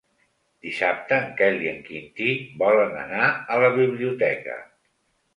[0.67, 2.29] Dissabte en Quel i en Quintí
[2.61, 4.57] volen anar a la biblioteca.